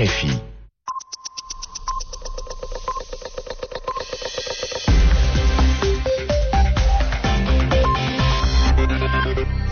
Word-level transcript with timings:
RFI. 0.00 0.28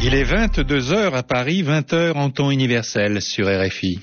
Il 0.02 0.14
est 0.14 0.22
22 0.24 0.92
heures 0.92 1.14
à 1.14 1.22
Paris, 1.22 1.62
20 1.62 1.92
heures 1.94 2.16
en 2.18 2.28
temps 2.28 2.50
universel 2.50 3.22
sur 3.22 3.46
RFI. 3.46 4.00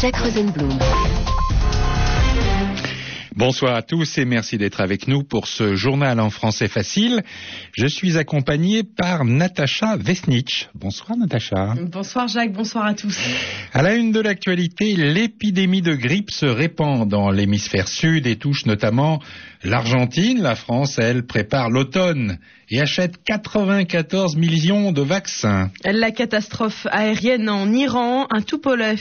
Jacques 0.00 0.16
Rosenblum. 0.18 0.78
Bonsoir 3.36 3.76
à 3.76 3.82
tous 3.82 4.18
et 4.18 4.24
merci 4.24 4.58
d'être 4.58 4.80
avec 4.80 5.06
nous 5.06 5.22
pour 5.22 5.46
ce 5.46 5.76
journal 5.76 6.18
en 6.18 6.30
français 6.30 6.66
facile. 6.66 7.22
Je 7.72 7.86
suis 7.86 8.18
accompagné 8.18 8.82
par 8.82 9.24
Natacha 9.24 9.96
Vesnich. 9.96 10.68
Bonsoir 10.74 11.16
Natacha. 11.16 11.74
Bonsoir 11.80 12.26
Jacques, 12.26 12.52
bonsoir 12.52 12.86
à 12.86 12.94
tous. 12.94 13.16
À 13.72 13.82
la 13.82 13.94
une 13.94 14.10
de 14.10 14.20
l'actualité, 14.20 14.96
l'épidémie 14.96 15.80
de 15.80 15.94
grippe 15.94 16.32
se 16.32 16.46
répand 16.46 17.08
dans 17.08 17.30
l'hémisphère 17.30 17.86
sud 17.86 18.26
et 18.26 18.34
touche 18.34 18.66
notamment 18.66 19.20
l'Argentine. 19.62 20.42
La 20.42 20.54
France, 20.54 20.98
elle, 20.98 21.26
prépare 21.26 21.70
l'automne 21.70 22.38
et 22.70 22.80
achète 22.80 23.22
94 23.24 24.36
millions 24.36 24.92
de 24.92 25.02
vaccins. 25.02 25.70
La 25.84 26.12
catastrophe 26.12 26.86
aérienne 26.90 27.48
en 27.48 27.72
Iran, 27.72 28.26
un 28.30 28.42
Tupolev 28.42 29.00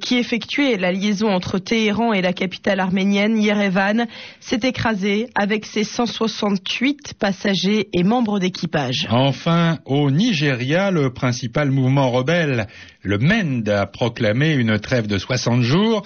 qui 0.00 0.16
effectuait 0.16 0.78
la 0.78 0.90
liaison 0.90 1.28
entre 1.28 1.58
Téhéran 1.58 2.12
et 2.12 2.22
la 2.22 2.32
capitale 2.32 2.80
arménienne, 2.80 3.40
Yerevan, 3.40 4.06
s'est 4.40 4.60
écrasé 4.62 5.28
avec 5.34 5.66
ses 5.66 5.84
168 5.84 7.14
passagers 7.18 7.88
et 7.92 8.04
membres 8.04 8.38
d'équipage. 8.38 9.06
Enfin, 9.10 9.78
au 9.84 10.10
Nigeria, 10.10 10.90
le 10.90 11.12
principal 11.12 11.70
mouvement 11.70 12.10
rebelle, 12.10 12.68
le 13.02 13.18
MEND, 13.18 13.68
a 13.68 13.86
proclamé 13.86 14.54
une 14.54 14.78
trêve 14.78 15.06
de 15.06 15.18
60 15.18 15.60
jours 15.60 16.02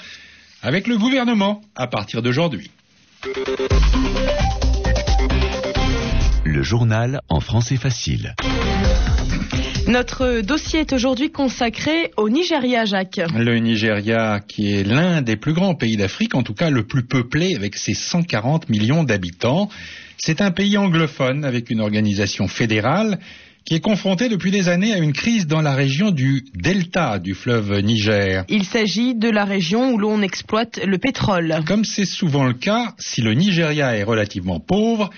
avec 0.62 0.88
le 0.88 0.98
gouvernement 0.98 1.60
à 1.76 1.86
partir 1.86 2.22
d'aujourd'hui. 2.22 2.70
Le 6.44 6.62
journal 6.62 7.20
en 7.28 7.40
français 7.40 7.76
facile. 7.76 8.36
Notre 9.88 10.40
dossier 10.42 10.80
est 10.80 10.92
aujourd'hui 10.92 11.32
consacré 11.32 12.12
au 12.16 12.28
Nigeria, 12.28 12.84
Jacques. 12.84 13.20
Le 13.34 13.58
Nigeria, 13.58 14.40
qui 14.46 14.72
est 14.72 14.84
l'un 14.84 15.20
des 15.22 15.36
plus 15.36 15.52
grands 15.52 15.74
pays 15.74 15.96
d'Afrique, 15.96 16.36
en 16.36 16.44
tout 16.44 16.54
cas 16.54 16.70
le 16.70 16.86
plus 16.86 17.04
peuplé 17.04 17.56
avec 17.56 17.76
ses 17.76 17.94
140 17.94 18.68
millions 18.68 19.02
d'habitants. 19.02 19.68
C'est 20.16 20.40
un 20.40 20.52
pays 20.52 20.78
anglophone 20.78 21.44
avec 21.44 21.70
une 21.70 21.80
organisation 21.80 22.46
fédérale 22.46 23.18
qui 23.68 23.74
est 23.74 23.80
confronté 23.80 24.30
depuis 24.30 24.50
des 24.50 24.70
années 24.70 24.94
à 24.94 24.96
une 24.96 25.12
crise 25.12 25.46
dans 25.46 25.60
la 25.60 25.74
région 25.74 26.10
du 26.10 26.46
delta 26.54 27.18
du 27.18 27.34
fleuve 27.34 27.80
Niger. 27.80 28.46
Il 28.48 28.64
s'agit 28.64 29.14
de 29.14 29.28
la 29.28 29.44
région 29.44 29.92
où 29.92 29.98
l'on 29.98 30.22
exploite 30.22 30.80
le 30.82 30.96
pétrole. 30.96 31.54
Comme 31.66 31.84
c'est 31.84 32.06
souvent 32.06 32.46
le 32.46 32.54
cas, 32.54 32.94
si 32.96 33.20
le 33.20 33.34
Nigeria 33.34 33.94
est 33.94 34.04
relativement 34.04 34.58
pauvre, 34.58 35.10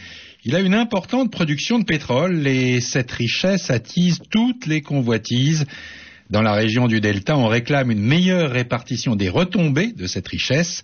il 0.44 0.56
a 0.56 0.58
une 0.58 0.74
importante 0.74 1.30
production 1.30 1.78
de 1.78 1.84
pétrole 1.84 2.44
et 2.44 2.80
cette 2.80 3.12
richesse 3.12 3.70
attise 3.70 4.18
toutes 4.32 4.66
les 4.66 4.80
convoitises. 4.80 5.64
Dans 6.28 6.42
la 6.42 6.52
région 6.52 6.88
du 6.88 7.00
delta, 7.00 7.36
on 7.36 7.46
réclame 7.46 7.92
une 7.92 8.02
meilleure 8.02 8.50
répartition 8.50 9.14
des 9.14 9.28
retombées 9.28 9.92
de 9.92 10.08
cette 10.08 10.26
richesse. 10.26 10.82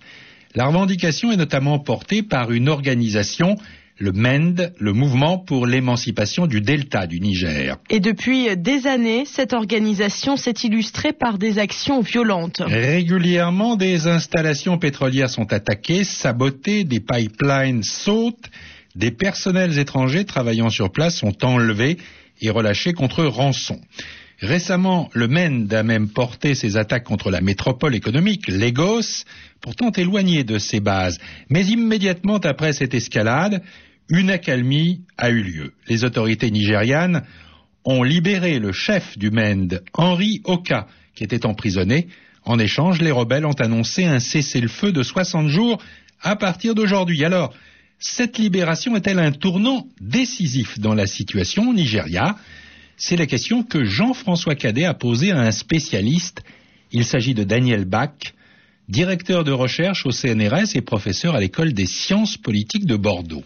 La 0.54 0.66
revendication 0.66 1.32
est 1.32 1.36
notamment 1.36 1.80
portée 1.80 2.22
par 2.22 2.52
une 2.52 2.68
organisation 2.68 3.56
le 3.98 4.12
MEND, 4.12 4.72
le 4.78 4.92
mouvement 4.92 5.38
pour 5.38 5.66
l'émancipation 5.66 6.46
du 6.46 6.60
delta 6.60 7.06
du 7.06 7.20
Niger. 7.20 7.78
Et 7.88 8.00
depuis 8.00 8.54
des 8.56 8.86
années, 8.86 9.24
cette 9.24 9.54
organisation 9.54 10.36
s'est 10.36 10.52
illustrée 10.64 11.12
par 11.12 11.38
des 11.38 11.58
actions 11.58 12.00
violentes. 12.02 12.60
Régulièrement, 12.66 13.76
des 13.76 14.06
installations 14.06 14.78
pétrolières 14.78 15.30
sont 15.30 15.52
attaquées, 15.52 16.04
sabotées, 16.04 16.84
des 16.84 17.00
pipelines 17.00 17.82
sautent, 17.82 18.50
des 18.94 19.10
personnels 19.10 19.78
étrangers 19.78 20.24
travaillant 20.24 20.70
sur 20.70 20.90
place 20.90 21.16
sont 21.16 21.44
enlevés 21.44 21.96
et 22.40 22.50
relâchés 22.50 22.92
contre 22.92 23.24
rançon. 23.24 23.80
Récemment, 24.40 25.08
le 25.14 25.28
MEND 25.28 25.72
a 25.72 25.82
même 25.82 26.08
porté 26.08 26.54
ses 26.54 26.76
attaques 26.76 27.04
contre 27.04 27.30
la 27.30 27.40
métropole 27.40 27.94
économique, 27.94 28.48
Lagos, 28.48 29.24
pourtant 29.62 29.90
éloignée 29.90 30.44
de 30.44 30.58
ses 30.58 30.80
bases. 30.80 31.18
Mais 31.48 31.64
immédiatement 31.64 32.36
après 32.36 32.74
cette 32.74 32.92
escalade, 32.94 33.62
une 34.08 34.30
accalmie 34.30 35.02
a 35.16 35.30
eu 35.30 35.42
lieu. 35.42 35.72
Les 35.88 36.04
autorités 36.04 36.50
nigérianes 36.50 37.22
ont 37.84 38.02
libéré 38.02 38.58
le 38.58 38.72
chef 38.72 39.16
du 39.18 39.30
MEND, 39.30 39.82
Henri 39.94 40.40
Oka, 40.44 40.86
qui 41.14 41.24
était 41.24 41.46
emprisonné. 41.46 42.08
En 42.44 42.58
échange, 42.58 43.00
les 43.00 43.10
rebelles 43.10 43.46
ont 43.46 43.60
annoncé 43.60 44.04
un 44.04 44.20
cessez-le-feu 44.20 44.92
de 44.92 45.02
60 45.02 45.48
jours 45.48 45.82
à 46.20 46.36
partir 46.36 46.74
d'aujourd'hui. 46.74 47.24
Alors, 47.24 47.54
cette 47.98 48.38
libération 48.38 48.94
est-elle 48.96 49.18
un 49.18 49.32
tournant 49.32 49.86
décisif 50.00 50.78
dans 50.78 50.94
la 50.94 51.06
situation 51.06 51.70
au 51.70 51.74
Nigeria? 51.74 52.36
C'est 52.96 53.16
la 53.16 53.26
question 53.26 53.62
que 53.62 53.84
Jean-François 53.84 54.54
Cadet 54.54 54.84
a 54.84 54.94
posée 54.94 55.32
à 55.32 55.40
un 55.40 55.50
spécialiste. 55.50 56.42
Il 56.92 57.04
s'agit 57.04 57.34
de 57.34 57.44
Daniel 57.44 57.84
Bach, 57.84 58.34
directeur 58.88 59.44
de 59.44 59.52
recherche 59.52 60.06
au 60.06 60.12
CNRS 60.12 60.76
et 60.76 60.82
professeur 60.82 61.34
à 61.34 61.40
l'école 61.40 61.72
des 61.72 61.86
sciences 61.86 62.36
politiques 62.36 62.86
de 62.86 62.96
Bordeaux. 62.96 63.44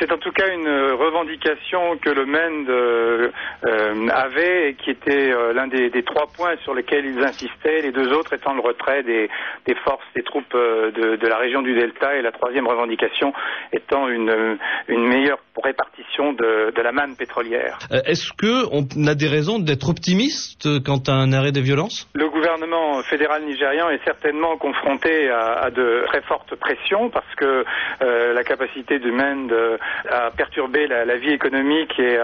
C'est 0.00 0.10
en 0.12 0.16
tout 0.18 0.32
cas 0.32 0.48
une 0.48 0.66
revendication 0.66 1.98
que 1.98 2.08
le 2.08 2.24
MEND 2.24 2.70
euh, 2.70 3.28
euh, 3.66 4.08
avait 4.08 4.70
et 4.70 4.74
qui 4.74 4.90
était 4.90 5.30
euh, 5.30 5.52
l'un 5.52 5.66
des, 5.66 5.90
des, 5.90 6.02
trois 6.02 6.26
points 6.26 6.56
sur 6.64 6.72
lesquels 6.74 7.04
ils 7.04 7.22
insistaient, 7.22 7.82
les 7.82 7.92
deux 7.92 8.10
autres 8.14 8.32
étant 8.32 8.54
le 8.54 8.62
retrait 8.62 9.02
des, 9.02 9.28
des 9.66 9.74
forces, 9.84 10.06
des 10.16 10.22
troupes 10.22 10.54
de, 10.54 11.16
de, 11.16 11.26
la 11.26 11.36
région 11.36 11.60
du 11.60 11.74
Delta 11.74 12.16
et 12.16 12.22
la 12.22 12.32
troisième 12.32 12.66
revendication 12.66 13.34
étant 13.74 14.08
une, 14.08 14.56
une 14.88 15.06
meilleure 15.06 15.38
répartition 15.62 16.32
de, 16.32 16.72
de, 16.74 16.80
la 16.80 16.92
manne 16.92 17.14
pétrolière. 17.16 17.78
Est-ce 18.06 18.32
qu'on 18.32 19.06
a 19.06 19.14
des 19.14 19.28
raisons 19.28 19.58
d'être 19.58 19.90
optimiste 19.90 20.82
quant 20.82 21.02
à 21.08 21.12
un 21.12 21.34
arrêt 21.34 21.52
des 21.52 21.60
violences? 21.60 22.08
Le 22.14 22.30
gouvernement 22.30 23.02
fédéral 23.02 23.44
nigérian 23.44 23.90
est 23.90 24.02
certainement 24.04 24.56
confronté 24.56 25.28
à, 25.28 25.64
à 25.64 25.70
de 25.70 26.04
très 26.06 26.22
fortes 26.22 26.54
pressions 26.54 27.10
parce 27.10 27.34
que 27.36 27.64
la 28.00 28.42
capacité 28.44 28.98
du 28.98 29.12
MEND 29.12 29.52
à 30.10 30.30
perturber 30.30 30.86
la, 30.86 31.16
vie 31.16 31.32
économique 31.32 31.98
et 31.98 32.18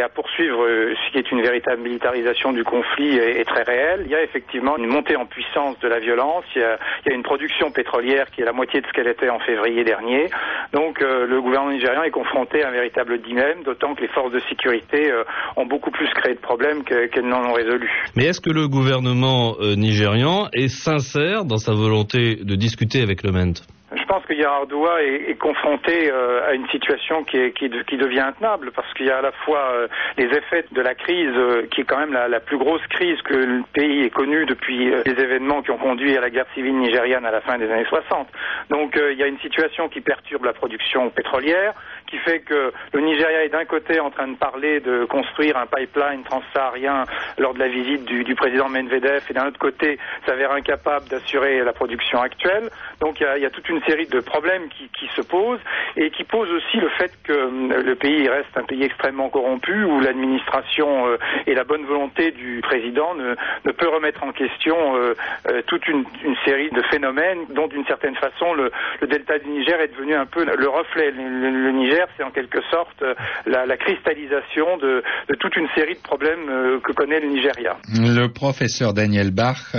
à, 0.00 0.08
poursuivre 0.08 0.64
euh, 0.64 0.94
ce 0.94 1.12
qui 1.12 1.18
est 1.18 1.30
une 1.30 1.42
véritable 1.42 1.82
militarisation 1.82 2.52
du 2.52 2.64
conflit 2.64 3.16
est, 3.16 3.44
très 3.44 3.62
réel. 3.62 4.02
Il 4.04 4.10
y 4.10 4.14
a 4.14 4.22
effectivement 4.22 4.76
une 4.76 4.86
montée 4.86 5.16
en 5.16 5.26
puissance 5.26 5.78
de 5.80 5.88
la 5.88 6.00
violence, 6.00 6.44
il 6.56 6.62
y 6.62 6.64
a, 6.64 6.78
une 7.14 7.22
production 7.22 7.70
pétrolière 7.70 8.26
qui 8.30 8.42
est 8.42 8.44
la 8.44 8.52
moitié 8.52 8.80
de 8.80 8.86
ce 8.86 8.92
qu'elle 8.92 9.08
était 9.08 9.28
en 9.28 9.38
février 9.40 9.84
dernier. 9.84 10.30
Donc 10.72 11.00
euh, 11.02 11.26
le 11.26 11.40
gouvernement 11.40 11.72
nigérian 11.72 12.02
est 12.02 12.10
confronté 12.10 12.62
à 12.64 12.68
un 12.68 12.72
véritable 12.72 13.20
dilemme, 13.22 13.62
d'autant 13.64 13.94
que 13.94 14.02
les 14.02 14.08
forces 14.08 14.32
de 14.32 14.40
sécurité 14.48 15.10
euh, 15.10 15.24
ont 15.56 15.66
beaucoup 15.66 15.90
plus 15.90 16.08
créé 16.14 16.34
de 16.34 16.40
problèmes 16.40 16.84
qu'elles 16.84 17.10
qu 17.10 17.22
n'en 17.22 17.44
ont 17.50 17.52
résolu. 17.52 17.90
Mais 18.16 18.26
est-ce 18.26 18.40
que 18.40 18.50
le 18.50 18.68
gouvernement 18.68 19.56
nigérian 19.76 20.48
est 20.52 20.68
sincère 20.68 21.44
dans 21.44 21.58
sa 21.58 21.72
volonté 21.72 22.36
de 22.36 22.54
discuter 22.54 23.02
avec 23.02 23.22
le 23.22 23.32
MENT 23.32 23.62
je 23.92 24.04
pense 24.06 24.24
que 24.24 24.32
Yar'Adua 24.32 25.02
est, 25.02 25.30
est 25.30 25.34
confronté 25.34 26.10
euh, 26.10 26.48
à 26.48 26.54
une 26.54 26.66
situation 26.68 27.22
qui, 27.24 27.38
devient 27.68 28.20
intenable 28.20 28.72
parce 28.72 28.92
qu'il 28.94 29.06
y 29.06 29.10
a 29.10 29.18
à 29.18 29.22
la 29.22 29.32
fois 29.32 29.72
euh, 29.72 29.88
les 30.16 30.24
effets 30.24 30.64
de 30.72 30.80
la 30.80 30.94
crise, 30.94 31.30
euh, 31.36 31.66
qui 31.70 31.82
est 31.82 31.84
quand 31.84 31.98
même 31.98 32.12
la, 32.12 32.40
plus 32.40 32.58
grosse 32.58 32.84
crise 32.88 33.20
que 33.22 33.34
le 33.34 33.62
pays 33.72 34.04
ait 34.04 34.10
connue 34.10 34.46
depuis 34.46 34.90
les 34.90 35.12
événements 35.12 35.62
qui 35.62 35.70
ont 35.70 35.78
conduit 35.78 36.16
à 36.16 36.20
la 36.20 36.30
guerre 36.30 36.46
civile 36.54 36.76
nigériane 36.76 37.24
à 37.24 37.30
la 37.30 37.40
fin 37.40 37.58
des 37.58 37.70
années 37.70 37.86
60. 37.88 38.28
Donc 38.70 38.98
il 38.98 39.16
y 39.18 39.22
a 39.22 39.26
une 39.26 39.38
situation 39.38 39.88
qui 39.88 40.00
perturbe 40.00 40.44
la 40.44 40.52
production 40.52 41.08
pétrolière, 41.10 41.72
qui 42.06 42.18
fait 42.18 42.40
que 42.40 42.72
le 42.92 43.00
Nigeria 43.00 43.44
est 43.44 43.48
d'un 43.48 43.64
côté 43.64 44.00
en 44.00 44.10
train 44.10 44.28
de 44.28 44.36
parler 44.36 44.80
de 44.80 45.04
construire 45.06 45.56
un 45.56 45.66
pipeline 45.66 46.22
transsaharien 46.24 47.04
lors 47.38 47.54
de 47.54 47.60
la 47.60 47.68
visite 47.68 48.04
du, 48.04 48.34
président 48.34 48.68
Medvedev 48.68 49.22
et 49.30 49.32
d'un 49.32 49.46
autre 49.46 49.58
côté 49.58 49.98
s'avère 50.26 50.52
incapable 50.52 51.08
d'assurer 51.08 51.62
la 51.64 51.72
production 51.72 52.20
actuelle. 52.20 52.68
Donc 53.00 53.20
il 53.20 53.42
y 53.42 53.46
a 53.46 53.50
toute 53.50 53.68
une 53.68 53.80
série 53.86 54.06
de 54.06 54.20
problèmes 54.20 54.68
qui, 54.68 54.88
qui, 54.98 55.06
se 55.14 55.20
posent 55.22 55.60
et 55.96 56.10
qui 56.10 56.24
posent 56.24 56.50
aussi 56.50 56.78
le 56.78 56.88
fait 56.98 57.12
que 57.24 57.32
le 57.32 57.94
pays 57.94 58.28
reste 58.28 58.56
un 58.56 58.64
pays 58.64 58.82
extrêmement 58.82 59.28
corrompu 59.28 59.84
où 59.84 60.00
l'administration 60.00 61.06
euh, 61.08 61.16
et 61.46 61.54
la 61.54 61.64
bonne 61.64 61.84
volonté 61.84 62.30
du 62.32 62.60
président 62.62 63.14
ne, 63.14 63.34
ne 63.64 63.72
peut 63.72 63.88
remettre 63.88 64.22
en 64.24 64.32
question 64.32 64.76
euh, 64.96 65.14
euh, 65.48 65.62
toute 65.66 65.86
une, 65.88 66.04
une, 66.24 66.36
série 66.44 66.70
de 66.70 66.82
phénomènes 66.90 67.40
dont 67.54 67.66
d'une 67.68 67.84
certaine 67.86 68.14
façon 68.16 68.54
le, 68.54 68.70
le, 69.00 69.06
delta 69.06 69.38
du 69.38 69.48
Niger 69.48 69.80
est 69.80 69.88
devenu 69.88 70.14
un 70.14 70.26
peu 70.26 70.44
le 70.44 70.68
reflet. 70.68 71.10
Le, 71.10 71.50
le 71.50 71.72
Niger, 71.72 72.06
c'est 72.16 72.24
en 72.24 72.30
quelque 72.30 72.60
sorte 72.70 73.02
la, 73.46 73.66
la 73.66 73.76
cristallisation 73.76 74.76
de, 74.78 75.02
de, 75.28 75.34
toute 75.36 75.56
une 75.56 75.68
série 75.74 75.94
de 75.94 76.02
problèmes 76.02 76.80
que 76.82 76.92
connaît 76.92 77.20
le 77.20 77.28
Nigeria. 77.28 77.76
Le 77.98 78.26
professeur 78.28 78.92
Daniel 78.94 79.30
Bach 79.30 79.72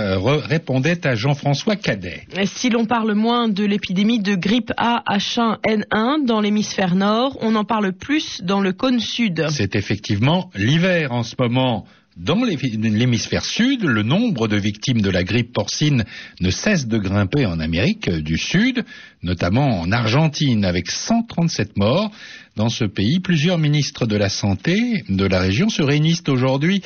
répondait 0.48 1.06
à 1.06 1.14
Jean-François 1.14 1.76
Cadet. 1.76 2.22
Si 2.44 2.70
l'on 2.70 2.84
parle 2.84 3.12
moins 3.14 3.48
de 3.48 3.64
l'épidémie 3.64 3.85
de 3.92 4.34
grippe 4.34 4.72
A 4.76 5.02
H1N1 5.08 6.24
dans 6.24 6.40
l'hémisphère 6.40 6.94
nord, 6.94 7.36
on 7.40 7.54
en 7.54 7.64
parle 7.64 7.92
plus 7.92 8.40
dans 8.42 8.60
le 8.60 8.72
cône 8.72 9.00
sud. 9.00 9.46
C'est 9.50 9.76
effectivement 9.76 10.50
l'hiver 10.54 11.12
en 11.12 11.22
ce 11.22 11.34
moment 11.38 11.86
Dans 12.16 12.42
l'hémisphère 12.44 13.44
sud, 13.44 13.84
le 13.84 14.02
nombre 14.02 14.48
de 14.48 14.56
victimes 14.56 15.02
de 15.02 15.10
la 15.10 15.22
grippe 15.22 15.52
porcine 15.52 16.04
ne 16.40 16.50
cesse 16.50 16.86
de 16.86 16.98
grimper 16.98 17.46
en 17.46 17.60
Amérique 17.60 18.10
du 18.10 18.38
Sud, 18.38 18.84
notamment 19.22 19.80
en 19.80 19.92
Argentine, 19.92 20.64
avec 20.64 20.90
137 20.90 21.76
morts. 21.76 22.10
Dans 22.56 22.70
ce 22.70 22.86
pays, 22.86 23.20
plusieurs 23.20 23.58
ministres 23.58 24.06
de 24.06 24.16
la 24.16 24.30
Santé 24.30 25.04
de 25.08 25.26
la 25.26 25.40
région 25.40 25.68
se 25.68 25.82
réunissent 25.82 26.28
aujourd'hui 26.28 26.82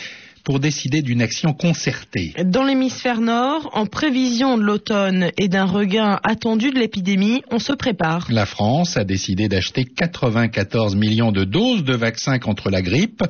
pour 0.50 0.58
décider 0.58 1.00
d'une 1.00 1.22
action 1.22 1.52
concertée. 1.52 2.34
Dans 2.44 2.64
l'hémisphère 2.64 3.20
nord, 3.20 3.70
en 3.72 3.86
prévision 3.86 4.58
de 4.58 4.64
l'automne 4.64 5.30
et 5.38 5.46
d'un 5.46 5.64
regain 5.64 6.18
attendu 6.24 6.72
de 6.72 6.78
l'épidémie, 6.80 7.42
on 7.52 7.60
se 7.60 7.72
prépare. 7.72 8.26
La 8.32 8.46
France 8.46 8.96
a 8.96 9.04
décidé 9.04 9.46
d'acheter 9.46 9.84
94 9.84 10.96
millions 10.96 11.30
de 11.30 11.44
doses 11.44 11.84
de 11.84 11.94
vaccins 11.94 12.40
contre 12.40 12.68
la 12.68 12.82
grippe, 12.82 13.22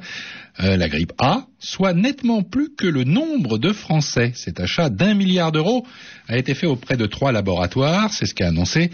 euh, 0.60 0.78
la 0.78 0.88
grippe 0.88 1.12
A, 1.18 1.44
soit 1.58 1.92
nettement 1.92 2.42
plus 2.42 2.70
que 2.74 2.86
le 2.86 3.04
nombre 3.04 3.58
de 3.58 3.74
Français. 3.74 4.32
Cet 4.34 4.58
achat 4.58 4.88
d'un 4.88 5.12
milliard 5.12 5.52
d'euros 5.52 5.86
a 6.26 6.38
été 6.38 6.54
fait 6.54 6.66
auprès 6.66 6.96
de 6.96 7.04
trois 7.04 7.32
laboratoires, 7.32 8.10
c'est 8.14 8.24
ce 8.24 8.34
qu'a 8.34 8.48
annoncé 8.48 8.90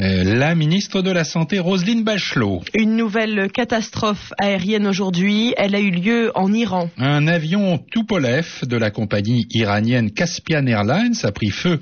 euh, 0.00 0.24
la 0.24 0.54
ministre 0.54 1.02
de 1.02 1.10
la 1.10 1.24
Santé, 1.24 1.58
Roselyne 1.58 2.04
Bachelot. 2.04 2.62
Une 2.72 2.96
nouvelle 2.96 3.50
catastrophe 3.52 4.32
aérienne 4.38 4.86
aujourd'hui. 4.86 5.52
Elle 5.58 5.74
a 5.74 5.80
eu 5.80 5.90
lieu 5.90 6.32
en 6.34 6.54
Iran. 6.54 6.88
Un 6.96 7.26
avion 7.26 7.78
Tupolev 7.90 8.62
de 8.62 8.76
la 8.78 8.90
compagnie 8.90 9.46
iranienne 9.50 10.10
Caspian 10.10 10.66
Airlines 10.66 11.16
a 11.22 11.32
pris 11.32 11.50
feu 11.50 11.80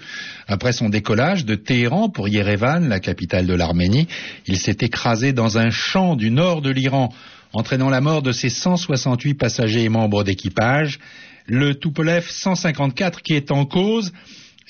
après 0.49 0.73
son 0.73 0.89
décollage 0.89 1.45
de 1.45 1.55
Téhéran 1.55 2.09
pour 2.09 2.29
Yerevan, 2.29 2.89
la 2.89 2.99
capitale 2.99 3.47
de 3.47 3.55
l'Arménie. 3.55 4.09
Il 4.49 4.59
s'est 4.59 4.79
écrasé 4.81 5.33
dans 5.33 5.59
un 5.59 5.71
champ 5.71 6.17
du 6.17 6.33
nord 6.33 6.61
de 6.61 6.71
l'Iran, 6.71 7.11
entraînant 7.53 7.89
la 7.89 8.01
mort 8.01 8.23
de 8.23 8.33
ses 8.33 8.51
168 8.51 9.35
passagers 9.35 9.85
et 9.85 9.89
membres 9.89 10.25
d'équipage. 10.25 10.99
Le 11.47 11.77
Tupolev 11.77 12.27
154 12.29 13.23
qui 13.23 13.35
est 13.35 13.53
en 13.53 13.65
cause 13.65 14.13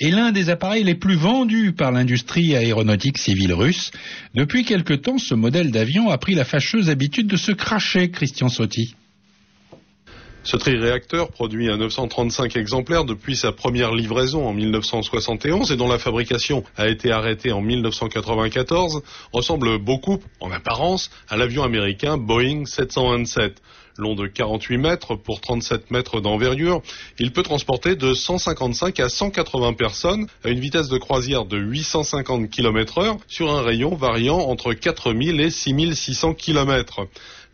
est 0.01 0.11
l'un 0.11 0.33
des 0.33 0.51
appareils 0.51 0.85
les 0.85 0.95
plus 0.95 1.17
vendus 1.17 1.73
par 1.73 1.93
l'industrie 1.93 2.55
aéronautique 2.57 3.19
civile 3.19 3.53
russe. 3.53 3.91
Depuis 4.35 4.65
quelque 4.65 4.95
temps, 4.95 5.19
ce 5.19 5.35
modèle 5.35 5.71
d'avion 5.71 6.11
a 6.11 6.19
pris 6.19 6.35
la 6.35 6.45
fâcheuse 6.45 6.91
habitude 6.91 7.27
de 7.27 7.37
se 7.37 7.53
cracher, 7.53 8.11
Christian 8.11 8.49
Sotti. 8.49 8.95
Ce 10.45 10.57
triréacteur, 10.57 11.31
produit 11.31 11.71
à 11.71 11.77
935 11.77 12.57
exemplaires 12.57 13.05
depuis 13.05 13.37
sa 13.37 13.53
première 13.53 13.93
livraison 13.93 14.47
en 14.47 14.53
1971 14.53 15.73
et 15.73 15.77
dont 15.77 15.89
la 15.89 15.99
fabrication 15.99 16.65
a 16.77 16.89
été 16.89 17.11
arrêtée 17.11 17.53
en 17.53 17.61
1994, 17.61 19.03
ressemble 19.33 19.79
beaucoup, 19.79 20.19
en 20.41 20.51
apparence, 20.51 21.11
à 21.29 21.37
l'avion 21.37 21.65
américain 21.65 22.17
Boeing 22.17 22.65
727 22.65 23.61
long 23.99 24.15
de 24.15 24.27
48 24.27 24.79
mètres 24.79 25.17
pour 25.17 25.41
37 25.41 25.91
mètres 25.91 26.21
d'envergure. 26.21 26.83
Il 27.19 27.33
peut 27.33 27.43
transporter 27.43 27.97
de 27.97 28.15
155 28.15 29.01
à 29.01 29.09
180 29.09 29.73
personnes 29.75 30.27
à 30.45 30.51
une 30.51 30.61
vitesse 30.61 30.89
de 30.89 30.99
croisière 30.99 31.45
de 31.45 31.59
850 31.59 32.49
km 32.49 32.99
heure 32.99 33.17
sur 33.27 33.51
un 33.51 33.63
rayon 33.63 33.95
variant 33.97 34.39
entre 34.39 34.73
4000 34.73 35.41
et 35.41 35.51
6600 35.51 36.35
km. 36.35 37.09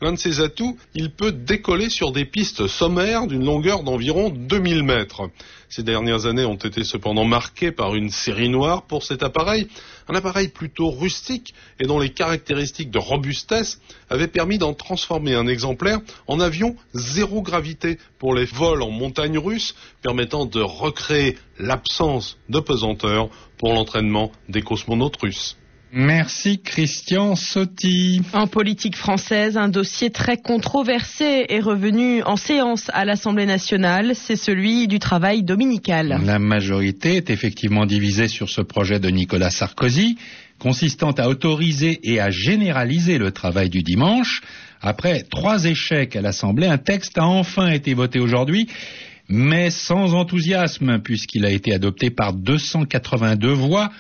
L'un 0.05 0.13
de 0.13 0.19
ses 0.19 0.41
atouts, 0.41 0.77
il 0.95 1.13
peut 1.13 1.33
décoller 1.33 1.89
sur 1.89 2.13
des 2.13 2.27
pistes 2.27 2.67
sommaires 2.67 3.27
d'une 3.27 3.47
longueur 3.47 3.85
d'environ 3.85 4.29
2000 4.29 4.83
mètres. 4.83 5.31
Ces 5.71 5.83
dernières 5.83 6.27
années 6.27 6.45
ont 6.45 6.57
été 6.57 6.85
cependant 6.85 7.25
marquées 7.25 7.73
par 7.73 7.95
une 7.95 8.11
série 8.11 8.51
noire 8.51 8.83
pour 8.83 9.03
cet 9.03 9.23
appareil, 9.23 9.67
un 10.07 10.15
appareil 10.15 10.49
plutôt 10.49 10.91
rustique 10.91 11.55
et 11.81 11.87
dont 11.87 11.99
les 11.99 12.11
caractéristiques 12.11 12.91
de 12.91 12.99
robustesse 12.99 13.81
avaient 14.11 14.29
permis 14.29 14.59
d'en 14.59 14.75
transformer 14.75 15.35
un 15.37 15.47
exemplaire 15.47 16.01
en 16.27 16.39
avion 16.39 16.77
zéro 16.93 17.41
gravité 17.41 17.99
pour 18.19 18.35
les 18.35 18.45
vols 18.45 18.83
en 18.83 18.91
montagne 18.91 19.39
russe, 19.39 19.75
permettant 20.03 20.45
de 20.45 20.61
recréer 20.61 21.39
l'absence 21.59 22.37
de 22.51 22.61
pesanteur 22.61 23.31
pour 23.57 23.73
l'entraînement 23.73 24.33
des 24.51 24.61
cosmonautes 24.61 25.17
russes. 25.17 25.57
Merci 25.97 26.59
Christian 26.59 27.37
Sotti. 27.37 28.21
En 28.33 28.49
politique 28.49 28.97
française, 28.97 29.57
un 29.57 29.69
dossier 29.69 30.11
très 30.11 30.37
controversé 30.37 31.47
est 31.49 31.61
revenu 31.61 32.21
en 32.25 32.35
séance 32.35 32.91
à 32.93 33.05
l'Assemblée 33.05 33.47
nationale, 33.47 34.17
c'est 34.17 34.35
celui 34.35 34.89
du 34.89 34.99
travail 34.99 35.45
dominical. 35.45 36.21
La 36.27 36.41
majorité 36.41 37.15
est 37.15 37.31
effectivement 37.31 37.87
divisée 37.87 38.27
sur 38.27 38.49
ce 38.51 38.61
projet 38.61 38.99
de 38.99 39.09
Nicolas 39.09 39.51
Sarkozy, 39.51 40.19
consistant 40.59 41.13
à 41.13 41.29
autoriser 41.29 42.01
et 42.03 42.19
à 42.19 42.29
généraliser 42.29 43.19
le 43.19 43.31
travail 43.31 43.71
du 43.71 43.85
dimanche. 43.85 44.43
Après 44.81 45.23
trois 45.23 45.65
échecs 45.65 46.17
à 46.17 46.23
l'Assemblée, 46.23 46.67
un 46.67 46.79
texte 46.79 47.19
a 47.19 47.25
enfin 47.25 47.69
été 47.69 47.95
voté 47.95 48.19
aujourd'hui 48.19 48.67
mais 49.29 49.71
sans 49.71 50.13
enthousiasme 50.13 50.99
puisqu'il 50.99 51.47
a 51.47 51.51
été 51.51 51.73
adopté 51.73 52.11
par 52.11 52.35
282 52.35 53.49
voix 53.53 53.91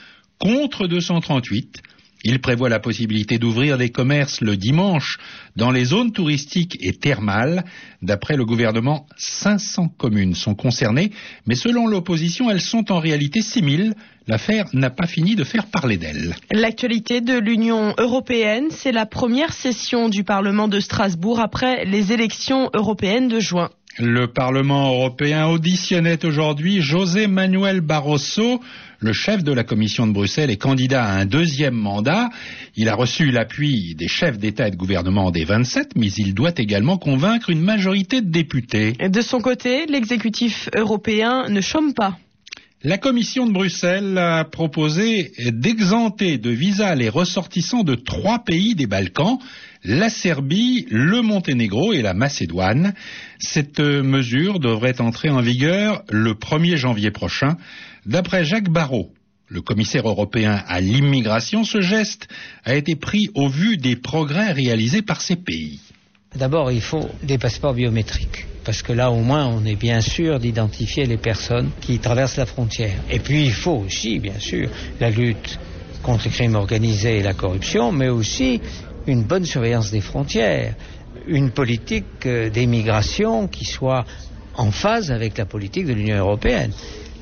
contre 0.44 0.86
238. 0.86 1.80
Il 2.26 2.38
prévoit 2.40 2.68
la 2.68 2.78
possibilité 2.78 3.38
d'ouvrir 3.38 3.78
des 3.78 3.88
commerces 3.88 4.42
le 4.42 4.56
dimanche 4.58 5.18
dans 5.56 5.70
les 5.70 5.86
zones 5.86 6.12
touristiques 6.12 6.76
et 6.80 6.92
thermales. 6.92 7.64
D'après 8.02 8.36
le 8.36 8.44
gouvernement, 8.44 9.06
500 9.16 9.88
communes 9.96 10.34
sont 10.34 10.54
concernées, 10.54 11.10
mais 11.46 11.54
selon 11.54 11.86
l'opposition, 11.86 12.50
elles 12.50 12.60
sont 12.60 12.92
en 12.92 12.98
réalité 12.98 13.40
6000. 13.40 13.94
L'affaire 14.26 14.66
n'a 14.74 14.90
pas 14.90 15.06
fini 15.06 15.34
de 15.34 15.44
faire 15.44 15.66
parler 15.66 15.96
d'elle. 15.96 16.34
L'actualité 16.50 17.22
de 17.22 17.38
l'Union 17.38 17.94
européenne, 17.98 18.66
c'est 18.70 18.92
la 18.92 19.06
première 19.06 19.52
session 19.52 20.10
du 20.10 20.24
Parlement 20.24 20.68
de 20.68 20.80
Strasbourg 20.80 21.40
après 21.40 21.86
les 21.86 22.12
élections 22.12 22.70
européennes 22.74 23.28
de 23.28 23.40
juin. 23.40 23.70
Le 23.98 24.26
Parlement 24.26 24.88
européen 24.88 25.46
auditionnait 25.46 26.24
aujourd'hui 26.24 26.80
José 26.80 27.28
Manuel 27.28 27.80
Barroso, 27.80 28.60
le 29.04 29.12
chef 29.12 29.44
de 29.44 29.52
la 29.52 29.64
Commission 29.64 30.06
de 30.06 30.12
Bruxelles 30.12 30.50
et 30.50 30.56
candidat 30.56 31.04
à 31.04 31.12
un 31.18 31.26
deuxième 31.26 31.74
mandat. 31.74 32.30
Il 32.74 32.88
a 32.88 32.94
reçu 32.94 33.30
l'appui 33.30 33.94
des 33.94 34.08
chefs 34.08 34.38
d'État 34.38 34.68
et 34.68 34.70
de 34.70 34.76
gouvernement 34.76 35.30
des 35.30 35.44
27, 35.44 35.90
mais 35.94 36.10
il 36.10 36.32
doit 36.32 36.52
également 36.56 36.96
convaincre 36.96 37.50
une 37.50 37.60
majorité 37.60 38.22
de 38.22 38.30
députés. 38.30 38.92
De 38.92 39.20
son 39.20 39.40
côté, 39.40 39.84
l'exécutif 39.86 40.70
européen 40.74 41.48
ne 41.50 41.60
chôme 41.60 41.92
pas. 41.92 42.16
La 42.86 42.98
Commission 42.98 43.46
de 43.46 43.52
Bruxelles 43.52 44.18
a 44.18 44.44
proposé 44.44 45.32
d'exenter 45.38 46.36
de 46.36 46.50
visa 46.50 46.94
les 46.94 47.08
ressortissants 47.08 47.82
de 47.82 47.94
trois 47.94 48.40
pays 48.40 48.74
des 48.74 48.86
Balkans, 48.86 49.38
la 49.84 50.10
Serbie, 50.10 50.84
le 50.90 51.22
Monténégro 51.22 51.94
et 51.94 52.02
la 52.02 52.12
Macédoine. 52.12 52.92
Cette 53.38 53.80
mesure 53.80 54.60
devrait 54.60 55.00
entrer 55.00 55.30
en 55.30 55.40
vigueur 55.40 56.04
le 56.10 56.34
1er 56.34 56.76
janvier 56.76 57.10
prochain. 57.10 57.56
D'après 58.04 58.44
Jacques 58.44 58.68
Barrot, 58.68 59.14
le 59.48 59.62
commissaire 59.62 60.06
européen 60.06 60.62
à 60.66 60.82
l'immigration, 60.82 61.64
ce 61.64 61.80
geste 61.80 62.28
a 62.64 62.74
été 62.74 62.96
pris 62.96 63.30
au 63.34 63.48
vu 63.48 63.78
des 63.78 63.96
progrès 63.96 64.52
réalisés 64.52 65.00
par 65.00 65.22
ces 65.22 65.36
pays. 65.36 65.80
D'abord, 66.36 66.72
il 66.72 66.80
faut 66.80 67.08
des 67.22 67.38
passeports 67.38 67.74
biométriques, 67.74 68.46
parce 68.64 68.82
que 68.82 68.92
là, 68.92 69.10
au 69.10 69.20
moins, 69.20 69.46
on 69.46 69.64
est 69.64 69.76
bien 69.76 70.00
sûr 70.00 70.40
d'identifier 70.40 71.06
les 71.06 71.16
personnes 71.16 71.70
qui 71.80 71.98
traversent 72.00 72.36
la 72.36 72.46
frontière. 72.46 73.02
Et 73.08 73.20
puis, 73.20 73.44
il 73.44 73.52
faut 73.52 73.76
aussi, 73.76 74.18
bien 74.18 74.38
sûr, 74.40 74.68
la 75.00 75.10
lutte 75.10 75.58
contre 76.02 76.24
le 76.26 76.30
crime 76.32 76.56
organisé 76.56 77.18
et 77.18 77.22
la 77.22 77.34
corruption, 77.34 77.92
mais 77.92 78.08
aussi 78.08 78.60
une 79.06 79.22
bonne 79.22 79.44
surveillance 79.44 79.90
des 79.90 80.00
frontières, 80.00 80.74
une 81.26 81.50
politique 81.50 82.26
euh, 82.26 82.50
d'immigration 82.50 83.46
qui 83.46 83.64
soit 83.64 84.04
en 84.56 84.70
phase 84.70 85.10
avec 85.10 85.38
la 85.38 85.46
politique 85.46 85.86
de 85.86 85.92
l'Union 85.92 86.16
européenne. 86.16 86.72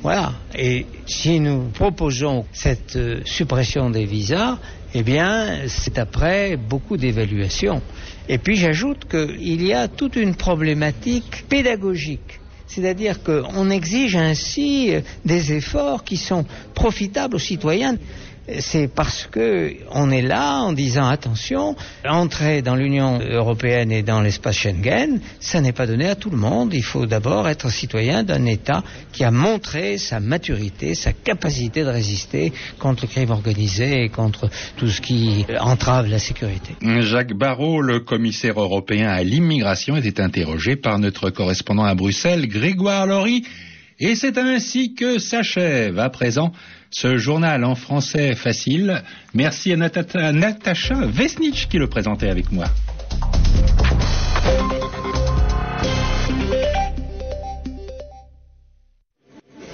Voilà. 0.02 0.32
Et 0.56 0.86
si 1.06 1.38
nous 1.38 1.68
proposons 1.68 2.44
cette 2.52 2.96
euh, 2.96 3.20
suppression 3.24 3.88
des 3.88 4.04
visas, 4.04 4.58
eh 4.94 5.02
bien, 5.02 5.68
c'est 5.68 5.98
après 5.98 6.56
beaucoup 6.56 6.96
d'évaluations. 6.96 7.80
Et 8.28 8.38
puis 8.38 8.56
j'ajoute 8.56 9.04
qu'il 9.08 9.64
y 9.64 9.72
a 9.72 9.88
toute 9.88 10.16
une 10.16 10.34
problématique 10.34 11.44
pédagogique. 11.48 12.40
C'est-à-dire 12.66 13.22
qu'on 13.22 13.70
exige 13.70 14.16
ainsi 14.16 14.92
des 15.24 15.52
efforts 15.52 16.04
qui 16.04 16.16
sont 16.16 16.46
profitables 16.74 17.36
aux 17.36 17.40
citoyens 17.40 17.96
c'est 18.58 18.88
parce 18.88 19.28
que 19.30 19.74
on 19.92 20.10
est 20.10 20.22
là 20.22 20.60
en 20.62 20.72
disant 20.72 21.06
attention, 21.06 21.76
entrer 22.08 22.62
dans 22.62 22.74
l'Union 22.74 23.20
européenne 23.20 23.92
et 23.92 24.02
dans 24.02 24.20
l'espace 24.20 24.56
Schengen, 24.56 25.20
ça 25.40 25.60
n'est 25.60 25.72
pas 25.72 25.86
donné 25.86 26.08
à 26.08 26.14
tout 26.16 26.30
le 26.30 26.36
monde. 26.36 26.74
Il 26.74 26.82
faut 26.82 27.06
d'abord 27.06 27.48
être 27.48 27.70
citoyen 27.70 28.22
d'un 28.24 28.44
État 28.46 28.82
qui 29.12 29.24
a 29.24 29.30
montré 29.30 29.98
sa 29.98 30.20
maturité, 30.20 30.94
sa 30.94 31.12
capacité 31.12 31.82
de 31.84 31.88
résister 31.88 32.52
contre 32.78 33.04
le 33.04 33.08
crime 33.08 33.30
organisé 33.30 34.04
et 34.04 34.08
contre 34.08 34.48
tout 34.76 34.88
ce 34.88 35.00
qui 35.00 35.46
entrave 35.60 36.06
la 36.08 36.18
sécurité. 36.18 36.74
Jacques 37.02 37.34
Barrot, 37.34 37.80
le 37.80 38.00
commissaire 38.00 38.60
européen 38.60 39.08
à 39.08 39.22
l'immigration, 39.22 39.96
était 39.96 40.20
interrogé 40.20 40.76
par 40.76 40.98
notre 40.98 41.30
correspondant 41.30 41.84
à 41.84 41.94
Bruxelles, 41.94 42.48
Grégoire 42.48 43.06
Laurie. 43.06 43.44
Et 44.04 44.16
c'est 44.16 44.36
ainsi 44.36 44.94
que 44.94 45.20
s'achève 45.20 46.00
à 46.00 46.10
présent 46.10 46.50
ce 46.90 47.18
journal 47.18 47.64
en 47.64 47.76
français 47.76 48.34
facile. 48.34 49.00
Merci 49.32 49.72
à 49.72 49.76
Natacha 49.76 51.06
Vesnich 51.06 51.68
qui 51.68 51.78
le 51.78 51.86
présentait 51.86 52.28
avec 52.28 52.50
moi. 52.50 52.64